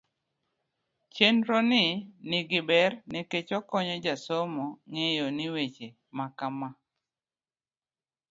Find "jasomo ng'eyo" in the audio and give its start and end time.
4.05-5.25